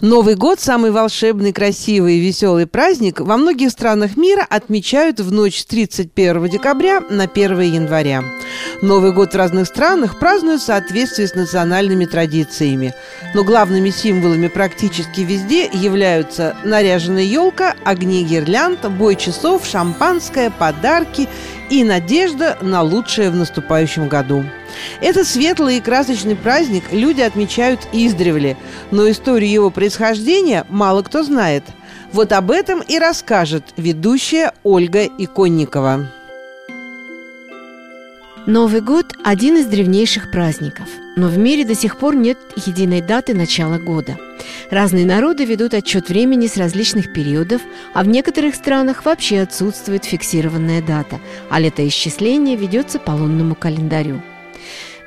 Новый 0.00 0.36
год– 0.36 0.60
самый 0.60 0.92
волшебный, 0.92 1.52
красивый 1.52 2.18
и 2.18 2.20
веселый 2.20 2.68
праздник 2.68 3.18
во 3.18 3.36
многих 3.36 3.70
странах 3.70 4.16
мира 4.16 4.46
отмечают 4.48 5.18
в 5.18 5.32
ночь 5.32 5.58
с 5.58 5.66
31 5.66 6.48
декабря 6.48 7.00
на 7.10 7.24
1 7.24 7.60
января. 7.62 8.22
Новый 8.80 9.12
год 9.12 9.32
в 9.32 9.36
разных 9.36 9.66
странах 9.66 10.20
празднуют 10.20 10.62
в 10.62 10.66
соответствии 10.66 11.26
с 11.26 11.34
национальными 11.34 12.04
традициями. 12.04 12.94
Но 13.34 13.42
главными 13.42 13.90
символами 13.90 14.46
практически 14.46 15.22
везде 15.22 15.68
являются 15.72 16.54
наряженная 16.62 17.24
елка, 17.24 17.74
огни 17.84 18.24
гирлянд, 18.24 18.88
бой 18.88 19.16
часов, 19.16 19.66
шампанское, 19.66 20.50
подарки 20.50 21.28
и 21.70 21.84
надежда 21.84 22.58
на 22.60 22.82
лучшее 22.82 23.30
в 23.30 23.36
наступающем 23.36 24.08
году. 24.08 24.44
Этот 25.00 25.26
светлый 25.26 25.78
и 25.78 25.80
красочный 25.80 26.36
праздник 26.36 26.84
люди 26.92 27.20
отмечают 27.20 27.80
издревле, 27.92 28.56
но 28.90 29.10
историю 29.10 29.50
его 29.50 29.70
происхождения 29.70 30.64
мало 30.68 31.02
кто 31.02 31.22
знает. 31.22 31.64
Вот 32.12 32.32
об 32.32 32.50
этом 32.50 32.80
и 32.80 32.98
расскажет 32.98 33.64
ведущая 33.76 34.52
Ольга 34.62 35.04
Иконникова. 35.04 36.06
Новый 38.48 38.80
год– 38.80 39.14
один 39.24 39.58
из 39.58 39.66
древнейших 39.66 40.30
праздников, 40.30 40.88
но 41.16 41.28
в 41.28 41.36
мире 41.36 41.66
до 41.66 41.74
сих 41.74 41.98
пор 41.98 42.16
нет 42.16 42.38
единой 42.56 43.02
даты 43.02 43.34
начала 43.34 43.76
года. 43.78 44.16
Разные 44.70 45.04
народы 45.04 45.44
ведут 45.44 45.74
отчет 45.74 46.08
времени 46.08 46.46
с 46.46 46.56
различных 46.56 47.12
периодов, 47.12 47.60
а 47.92 48.02
в 48.02 48.08
некоторых 48.08 48.54
странах 48.54 49.04
вообще 49.04 49.40
отсутствует 49.40 50.06
фиксированная 50.06 50.80
дата, 50.80 51.20
а 51.50 51.60
летоисчисление 51.60 52.56
ведется 52.56 52.98
по 52.98 53.10
лунному 53.10 53.54
календарю. 53.54 54.22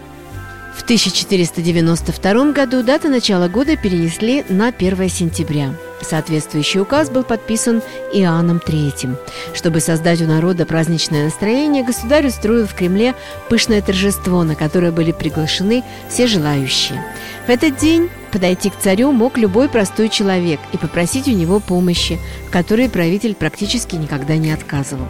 В 0.76 0.84
1492 0.84 2.52
году 2.52 2.84
дата 2.84 3.08
начала 3.08 3.48
года 3.48 3.78
перенесли 3.78 4.44
на 4.50 4.67
1 4.67 5.08
сентября. 5.08 5.73
Соответствующий 6.02 6.80
указ 6.80 7.09
был 7.09 7.23
подписан 7.23 7.81
Иоанном 8.14 8.58
III. 8.58 9.17
Чтобы 9.53 9.80
создать 9.80 10.22
у 10.22 10.25
народа 10.25 10.66
праздничное 10.66 11.25
настроение, 11.25 11.83
государь 11.83 12.28
устроил 12.28 12.67
в 12.67 12.73
Кремле 12.73 13.16
пышное 13.50 13.81
торжество, 13.81 14.44
на 14.44 14.55
которое 14.55 14.92
были 14.92 15.11
приглашены 15.11 15.83
все 16.09 16.27
желающие. 16.27 17.03
В 17.47 17.50
этот 17.50 17.77
день 17.77 18.09
подойти 18.31 18.70
к 18.70 18.77
царю 18.77 19.11
мог 19.11 19.38
любой 19.38 19.70
простой 19.70 20.09
человек 20.09 20.59
и 20.72 20.77
попросить 20.77 21.27
у 21.27 21.31
него 21.31 21.59
помощи, 21.59 22.20
в 22.47 22.52
которой 22.52 22.89
правитель 22.89 23.36
практически 23.36 23.95
никогда 23.95 24.38
не 24.38 24.52
отказывал. 24.52 25.08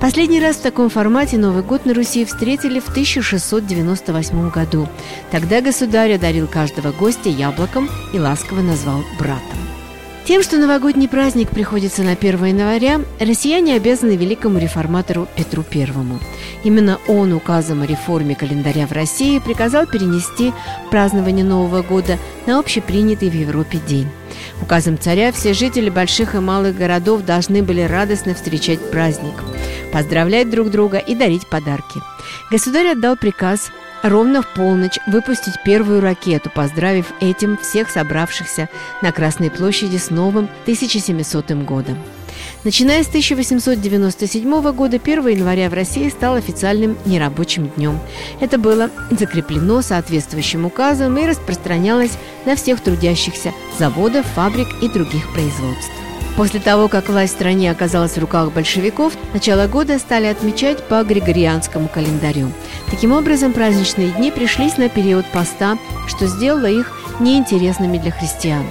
Последний 0.00 0.40
раз 0.40 0.56
в 0.56 0.62
таком 0.62 0.90
формате 0.90 1.38
Новый 1.38 1.62
год 1.62 1.86
на 1.86 1.94
Руси 1.94 2.24
встретили 2.24 2.78
в 2.78 2.88
1698 2.88 4.50
году. 4.50 4.88
Тогда 5.30 5.60
государь 5.60 6.14
одарил 6.14 6.46
каждого 6.46 6.92
гостя 6.92 7.28
яблоком 7.28 7.88
и 8.12 8.18
ласково 8.18 8.60
назвал 8.60 9.02
братом. 9.18 9.73
Тем, 10.26 10.42
что 10.42 10.56
новогодний 10.56 11.06
праздник 11.06 11.50
приходится 11.50 12.02
на 12.02 12.12
1 12.12 12.44
января, 12.46 13.02
россияне 13.20 13.74
обязаны 13.74 14.16
великому 14.16 14.58
реформатору 14.58 15.28
Петру 15.36 15.62
Первому. 15.62 16.18
Именно 16.64 16.98
он 17.08 17.34
указом 17.34 17.82
о 17.82 17.86
реформе 17.86 18.34
календаря 18.34 18.86
в 18.86 18.92
России 18.92 19.38
приказал 19.38 19.86
перенести 19.86 20.54
празднование 20.90 21.44
Нового 21.44 21.82
года 21.82 22.18
на 22.46 22.58
общепринятый 22.58 23.28
в 23.28 23.34
Европе 23.34 23.78
день. 23.86 24.08
Указом 24.62 24.98
царя 24.98 25.30
все 25.30 25.52
жители 25.52 25.90
больших 25.90 26.34
и 26.34 26.38
малых 26.38 26.74
городов 26.74 27.22
должны 27.26 27.62
были 27.62 27.82
радостно 27.82 28.34
встречать 28.34 28.80
праздник, 28.90 29.34
поздравлять 29.92 30.48
друг 30.48 30.70
друга 30.70 30.96
и 30.96 31.14
дарить 31.14 31.46
подарки. 31.48 32.00
Государь 32.50 32.92
отдал 32.92 33.16
приказ 33.16 33.70
ровно 34.04 34.42
в 34.42 34.46
полночь 34.54 34.98
выпустить 35.06 35.62
первую 35.64 36.00
ракету, 36.00 36.50
поздравив 36.54 37.06
этим 37.20 37.56
всех 37.56 37.90
собравшихся 37.90 38.68
на 39.02 39.10
Красной 39.10 39.50
площади 39.50 39.96
с 39.96 40.10
новым 40.10 40.44
1700 40.64 41.50
годом. 41.64 41.98
Начиная 42.64 43.02
с 43.02 43.08
1897 43.08 44.72
года, 44.72 44.98
1 45.02 45.28
января 45.28 45.68
в 45.68 45.74
России 45.74 46.08
стал 46.08 46.34
официальным 46.34 46.96
нерабочим 47.06 47.68
днем. 47.76 47.98
Это 48.40 48.58
было 48.58 48.90
закреплено 49.10 49.82
соответствующим 49.82 50.66
указом 50.66 51.16
и 51.18 51.26
распространялось 51.26 52.12
на 52.44 52.56
всех 52.56 52.80
трудящихся 52.80 53.52
заводов, 53.78 54.26
фабрик 54.34 54.68
и 54.82 54.88
других 54.88 55.32
производств. 55.32 56.03
После 56.36 56.58
того, 56.58 56.88
как 56.88 57.08
власть 57.08 57.34
в 57.34 57.36
стране 57.36 57.70
оказалась 57.70 58.16
в 58.16 58.18
руках 58.18 58.52
большевиков, 58.52 59.12
начало 59.32 59.68
года 59.68 59.98
стали 60.00 60.26
отмечать 60.26 60.82
по 60.82 61.04
григорианскому 61.04 61.88
календарю. 61.88 62.50
Таким 62.90 63.12
образом, 63.12 63.52
праздничные 63.52 64.08
дни 64.08 64.32
пришлись 64.32 64.76
на 64.76 64.88
период 64.88 65.26
поста, 65.26 65.78
что 66.08 66.26
сделало 66.26 66.66
их 66.66 66.92
неинтересными 67.20 67.98
для 67.98 68.10
христиан. 68.10 68.66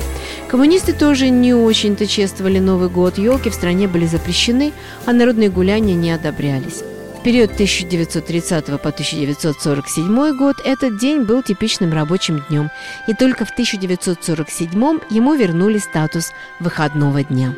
Коммунисты 0.49 0.91
тоже 0.91 1.29
не 1.29 1.53
очень-то 1.53 2.05
чествовали 2.05 2.59
Новый 2.59 2.89
год, 2.89 3.17
елки 3.17 3.49
в 3.49 3.53
стране 3.53 3.87
были 3.87 4.05
запрещены, 4.05 4.73
а 5.05 5.13
народные 5.13 5.49
гуляния 5.49 5.95
не 5.95 6.11
одобрялись. 6.11 6.83
Период 7.23 7.53
1930 7.53 8.65
по 8.65 8.89
1947 8.89 10.35
год 10.35 10.57
этот 10.65 10.97
день 10.99 11.21
был 11.21 11.41
типичным 11.41 11.93
рабочим 11.93 12.43
днем, 12.49 12.69
и 13.07 13.13
только 13.13 13.45
в 13.45 13.51
1947 13.51 14.99
ему 15.09 15.33
вернули 15.33 15.77
статус 15.77 16.33
выходного 16.59 17.23
дня. 17.23 17.55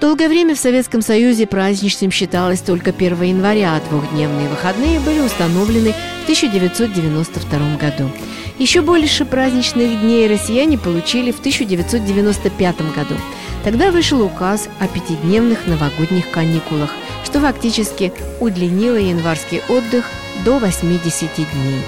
Долгое 0.00 0.28
время 0.28 0.56
в 0.56 0.58
Советском 0.58 1.02
Союзе 1.02 1.46
праздничным 1.46 2.10
считалось 2.10 2.62
только 2.62 2.90
1 2.90 3.22
января, 3.22 3.76
а 3.76 3.80
двухдневные 3.88 4.48
выходные 4.48 4.98
были 4.98 5.20
установлены 5.20 5.92
в 5.92 6.22
1992 6.24 7.76
году. 7.76 8.10
Еще 8.58 8.82
больше 8.82 9.24
праздничных 9.24 10.00
дней 10.00 10.26
россияне 10.26 10.78
получили 10.78 11.30
в 11.30 11.38
1995 11.38 12.76
году. 12.92 13.14
Тогда 13.62 13.92
вышел 13.92 14.20
указ 14.20 14.68
о 14.80 14.88
пятидневных 14.88 15.66
новогодних 15.68 16.30
каникулах, 16.32 16.90
что 17.34 17.40
фактически 17.40 18.12
удлинило 18.38 18.94
январский 18.94 19.60
отдых 19.68 20.08
до 20.44 20.60
80 20.60 21.34
дней. 21.34 21.82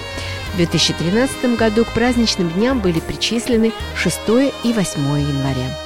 В 0.53 0.57
2013 0.57 1.57
году 1.57 1.85
к 1.85 1.93
праздничным 1.95 2.51
дням 2.51 2.81
были 2.81 2.99
причислены 2.99 3.73
6 3.95 4.19
и 4.65 4.73
8 4.73 5.01
января. 5.21 5.86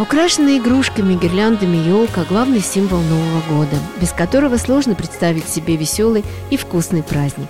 Украшенная 0.00 0.56
игрушками, 0.56 1.14
гирляндами 1.14 1.76
елка– 1.76 2.24
главный 2.28 2.62
символ 2.62 3.02
Нового 3.02 3.42
года, 3.50 3.76
без 4.00 4.12
которого 4.12 4.56
сложно 4.56 4.94
представить 4.94 5.46
себе 5.46 5.76
веселый 5.76 6.24
и 6.48 6.56
вкусный 6.56 7.02
праздник. 7.02 7.48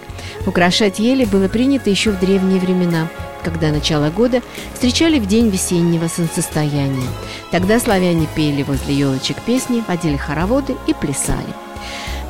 Украшать 0.49 0.99
ели 0.99 1.25
было 1.25 1.47
принято 1.47 1.91
еще 1.91 2.11
в 2.11 2.19
древние 2.19 2.59
времена, 2.59 3.07
когда 3.45 3.71
начало 3.71 4.11
года 4.11 4.43
встречали 4.75 5.21
в 5.21 5.27
день 5.29 5.49
весеннего 5.49 6.09
солнцестояния. 6.09 7.07
Тогда 7.53 7.79
славяне 7.79 8.27
пели 8.35 8.65
возле 8.65 8.97
елочек 8.97 9.41
песни, 9.43 9.85
водили 9.87 10.17
хороводы 10.17 10.75
и 10.89 10.93
плясали. 10.93 11.55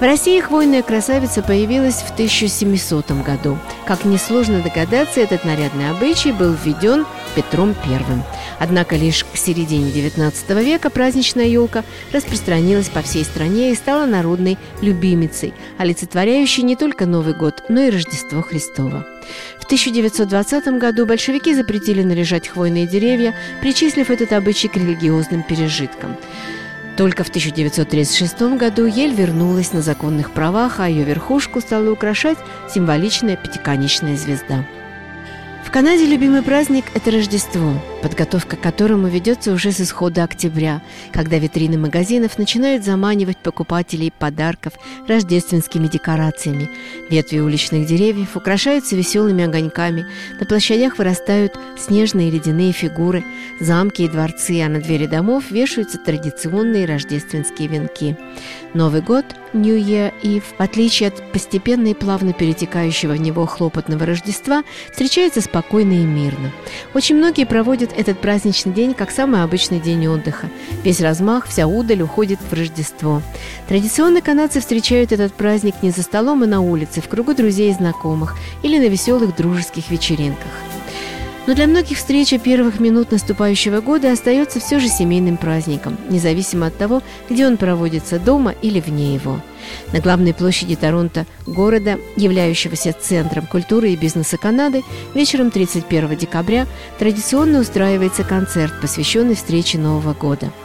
В 0.00 0.02
России 0.02 0.40
хвойная 0.40 0.82
красавица 0.82 1.42
появилась 1.42 1.96
в 1.96 2.10
1700 2.12 3.10
году. 3.22 3.58
Как 3.84 4.06
несложно 4.06 4.60
догадаться, 4.62 5.20
этот 5.20 5.44
нарядный 5.44 5.90
обычай 5.90 6.32
был 6.32 6.54
введен 6.54 7.04
Петром 7.34 7.76
I. 7.84 8.00
Однако 8.58 8.96
лишь 8.96 9.24
к 9.24 9.36
середине 9.36 9.90
XIX 9.90 10.64
века 10.64 10.88
праздничная 10.88 11.46
елка 11.46 11.84
распространилась 12.12 12.88
по 12.88 13.02
всей 13.02 13.24
стране 13.24 13.72
и 13.72 13.74
стала 13.74 14.06
народной 14.06 14.56
любимицей, 14.80 15.52
олицетворяющей 15.76 16.62
не 16.62 16.76
только 16.76 17.04
Новый 17.04 17.34
год, 17.34 17.64
но 17.68 17.82
и 17.82 17.90
Рождество 17.90 18.40
Христово. 18.40 19.06
В 19.60 19.64
1920 19.64 20.78
году 20.78 21.04
большевики 21.04 21.54
запретили 21.54 22.02
наряжать 22.02 22.48
хвойные 22.48 22.86
деревья, 22.86 23.34
причислив 23.60 24.10
этот 24.10 24.32
обычай 24.32 24.68
к 24.68 24.76
религиозным 24.76 25.42
пережиткам. 25.42 26.16
Только 26.96 27.24
в 27.24 27.28
1936 27.28 28.56
году 28.58 28.86
ель 28.86 29.14
вернулась 29.14 29.72
на 29.72 29.80
законных 29.80 30.32
правах, 30.32 30.80
а 30.80 30.88
ее 30.88 31.04
верхушку 31.04 31.60
стала 31.60 31.90
украшать 31.90 32.38
символичная 32.72 33.36
пятиконечная 33.36 34.16
звезда. 34.16 34.64
В 35.64 35.70
Канаде 35.70 36.04
любимый 36.04 36.42
праздник– 36.42 36.84
это 36.94 37.10
Рождество. 37.10 37.74
Подготовка 38.02 38.56
к 38.56 38.60
которому 38.60 39.08
ведется 39.08 39.52
уже 39.52 39.72
с 39.72 39.80
исхода 39.80 40.24
октября, 40.24 40.82
когда 41.12 41.38
витрины 41.38 41.78
магазинов 41.78 42.38
начинают 42.38 42.84
заманивать 42.84 43.38
покупателей 43.38 44.12
подарков 44.16 44.74
рождественскими 45.06 45.86
декорациями. 45.86 46.70
Ветви 47.10 47.38
уличных 47.38 47.86
деревьев 47.86 48.36
украшаются 48.36 48.96
веселыми 48.96 49.44
огоньками, 49.44 50.06
на 50.38 50.46
площадях 50.46 50.98
вырастают 50.98 51.58
снежные 51.78 52.30
ледяные 52.30 52.72
фигуры, 52.72 53.24
замки 53.60 54.02
и 54.02 54.08
дворцы, 54.08 54.62
а 54.62 54.68
на 54.68 54.80
двери 54.80 55.06
домов 55.06 55.50
вешаются 55.50 55.98
традиционные 55.98 56.86
рождественские 56.86 57.68
венки. 57.68 58.16
Новый 58.74 59.02
год, 59.02 59.24
New 59.52 59.76
Year 59.76 60.12
Eve, 60.22 60.44
в 60.56 60.60
отличие 60.60 61.08
от 61.08 61.32
постепенно 61.32 61.88
и 61.88 61.94
плавно 61.94 62.32
перетекающего 62.32 63.12
в 63.12 63.20
него 63.20 63.46
хлопотного 63.46 64.06
Рождества, 64.06 64.62
встречается 64.92 65.40
спокойно 65.40 65.94
и 65.94 66.04
мирно. 66.04 66.52
Очень 66.94 67.16
многие 67.16 67.44
проводят 67.44 67.89
этот 67.96 68.20
праздничный 68.20 68.72
день 68.72 68.94
как 68.94 69.10
самый 69.10 69.42
обычный 69.42 69.80
день 69.80 70.06
отдыха. 70.06 70.48
Весь 70.84 71.00
размах, 71.00 71.46
вся 71.46 71.66
удаль 71.66 72.02
уходит 72.02 72.38
в 72.40 72.52
Рождество. 72.52 73.22
Традиционно 73.68 74.20
канадцы 74.20 74.60
встречают 74.60 75.12
этот 75.12 75.32
праздник 75.34 75.74
не 75.82 75.90
за 75.90 76.02
столом 76.02 76.44
и 76.44 76.46
на 76.46 76.60
улице, 76.60 77.00
в 77.00 77.08
кругу 77.08 77.34
друзей 77.34 77.70
и 77.70 77.74
знакомых 77.74 78.36
или 78.62 78.78
на 78.78 78.88
веселых 78.88 79.36
дружеских 79.36 79.90
вечеринках. 79.90 80.50
Но 81.46 81.54
для 81.54 81.66
многих 81.66 81.96
встреча 81.96 82.38
первых 82.38 82.80
минут 82.80 83.12
наступающего 83.12 83.80
года 83.80 84.12
остается 84.12 84.60
все 84.60 84.78
же 84.78 84.88
семейным 84.88 85.36
праздником, 85.36 85.96
независимо 86.08 86.66
от 86.66 86.76
того, 86.76 87.02
где 87.28 87.46
он 87.46 87.56
проводится 87.56 88.18
дома 88.18 88.54
или 88.62 88.80
вне 88.80 89.14
его. 89.14 89.40
На 89.92 90.00
главной 90.00 90.34
площади 90.34 90.76
Торонто, 90.76 91.26
города, 91.46 91.98
являющегося 92.16 92.94
центром 92.98 93.46
культуры 93.46 93.90
и 93.90 93.96
бизнеса 93.96 94.36
Канады, 94.36 94.82
вечером 95.14 95.50
31 95.50 96.16
декабря 96.16 96.66
традиционно 96.98 97.60
устраивается 97.60 98.22
концерт, 98.22 98.72
посвященный 98.80 99.34
встрече 99.34 99.78
Нового 99.78 100.14
года– 100.14 100.50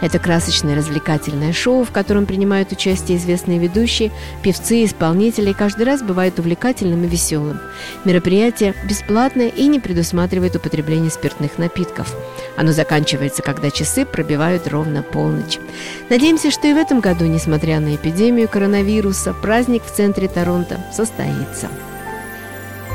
это 0.00 0.18
красочное 0.18 0.76
развлекательное 0.76 1.52
шоу, 1.52 1.84
в 1.84 1.90
котором 1.90 2.26
принимают 2.26 2.72
участие 2.72 3.18
известные 3.18 3.58
ведущие, 3.58 4.12
певцы, 4.42 4.84
исполнители, 4.84 5.52
каждый 5.52 5.86
раз 5.86 6.02
бывает 6.02 6.38
увлекательным 6.38 7.04
и 7.04 7.08
веселым. 7.08 7.60
Мероприятие 8.04 8.74
бесплатное 8.88 9.48
и 9.48 9.66
не 9.66 9.80
предусматривает 9.80 10.56
употребление 10.56 11.10
спиртных 11.10 11.58
напитков. 11.58 12.14
Оно 12.56 12.72
заканчивается, 12.72 13.42
когда 13.42 13.70
часы 13.70 14.04
пробивают 14.04 14.68
ровно 14.68 15.02
полночь. 15.02 15.58
Надеемся, 16.10 16.50
что 16.50 16.68
и 16.68 16.74
в 16.74 16.76
этом 16.76 17.00
году, 17.00 17.24
несмотря 17.24 17.80
на 17.80 17.94
эпидемию 17.94 18.48
коронавируса, 18.48 19.32
праздник 19.32 19.82
в 19.84 19.94
центре 19.94 20.28
Торонто 20.28 20.80
состоится. 20.92 21.68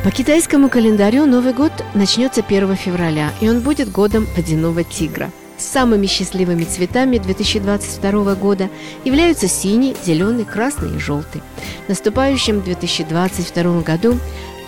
По 0.04 0.10
китайскому 0.10 0.70
календарю 0.70 1.26
Новый 1.26 1.54
год 1.54 1.72
начнется 1.94 2.42
1 2.42 2.76
февраля, 2.76 3.32
и 3.40 3.50
он 3.50 3.62
будет 3.62 3.92
годом 3.92 4.28
водяного 4.36 4.84
тигра– 4.84 5.32
Самыми 5.62 6.08
счастливыми 6.08 6.64
цветами 6.64 7.20
2022 7.20 8.36
года 8.36 8.70
являются 9.06 9.48
синий, 9.48 9.96
зеленый, 10.04 10.44
красный 10.44 10.96
и 10.96 11.00
желтый. 11.00 11.44
В 11.86 11.90
наступающем 11.90 12.62
2022 12.62 13.82
году 13.82 14.18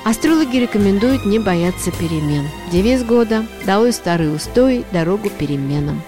астрологи 0.06 0.58
рекомендуют 0.58 1.26
не 1.26 1.40
бояться 1.40 1.92
перемен. 1.92 2.48
Девиз 2.72 3.04
года 3.04 3.46
«Долой 3.66 3.92
старый 3.92 4.34
устой, 4.34 4.86
дорогу 4.92 5.30
переменам». 5.32 6.02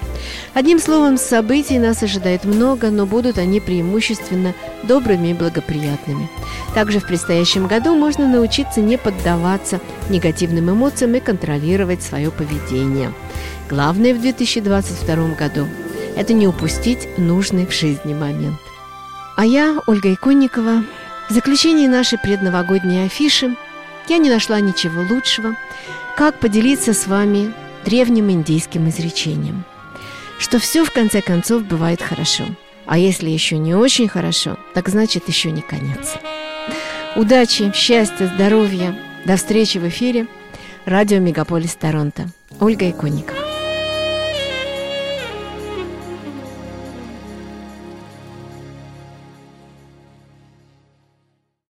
Одним 0.54 0.80
словом, 0.80 1.18
событий 1.18 1.80
нас 1.80 2.04
ожидает 2.04 2.46
много, 2.46 2.90
но 2.90 3.06
будут 3.06 3.38
они 3.38 3.60
преимущественно 3.60 4.54
добрыми 4.84 5.30
и 5.30 5.34
благоприятными. 5.34 6.30
Также 6.74 7.00
в 7.00 7.08
предстоящем 7.08 7.68
году 7.68 7.96
можно 7.96 8.28
научиться 8.28 8.82
не 8.82 8.98
поддаваться 8.98 9.80
негативным 10.10 10.72
эмоциям 10.72 11.16
и 11.16 11.20
контролировать 11.20 12.04
свое 12.04 12.32
поведение. 12.32 13.14
Главное 13.70 14.14
в 14.14 14.22
2022 14.22 15.36
году– 15.36 15.68
это 16.16 16.34
не 16.34 16.48
упустить 16.48 17.18
нужный 17.18 17.66
в 17.66 17.74
жизни 17.74 18.14
момент. 18.14 18.60
А 19.36 19.46
я, 19.46 19.80
Ольга 19.88 20.14
Иконникова, 20.14 20.84
в 21.30 21.34
заключении 21.34 21.88
нашей 21.88 22.18
предновогодней 22.18 23.06
афиши 23.06 23.56
я 24.08 24.18
не 24.18 24.30
нашла 24.30 24.62
ничего 24.62 25.02
лучшего, 25.02 25.56
как 26.16 26.40
поделиться 26.40 26.94
с 26.94 27.08
вами 27.08 27.54
древним 27.84 28.32
индийским 28.32 28.88
изречением, 28.88 29.66
что 30.40 30.60
все 30.60 30.84
в 30.84 30.92
конце 30.92 31.22
концов 31.22 31.64
бывает 31.66 32.02
хорошо, 32.02 32.46
а 32.86 32.98
если 32.98 33.30
еще 33.30 33.58
не 33.58 33.74
очень 33.76 34.08
хорошо, 34.08 34.58
так 34.74 34.90
значит 34.90 35.28
еще 35.28 35.52
не 35.52 35.62
конец. 35.62 36.16
Удачи, 37.16 37.72
счастья, 37.74 38.28
здоровья. 38.28 38.98
До 39.26 39.38
встречи 39.38 39.78
в 39.78 39.88
эфире. 39.88 40.28
Радио 40.86 41.20
Мегаполис 41.20 41.76
Торонто. 41.76 42.28
Ольга 42.60 42.90
Иконникова. 42.90 43.45